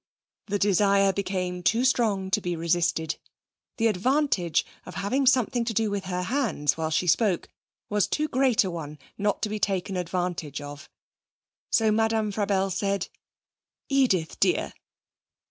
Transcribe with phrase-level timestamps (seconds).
[0.47, 3.17] The desire became too strong to be resisted.
[3.77, 7.49] The advantage of having something to do with her hands while she spoke
[7.87, 10.89] was too great a one not to be taken advantage of.
[11.71, 13.09] So Madame Frabelle said:
[13.89, 14.73] 'Edith dear.'